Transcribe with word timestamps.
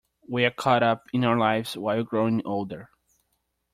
We 0.27 0.45
are 0.45 0.49
caught 0.49 0.81
up 0.81 1.05
in 1.13 1.23
our 1.23 1.37
lives 1.37 1.77
while 1.77 2.01
growing 2.01 2.41
older. 2.43 2.89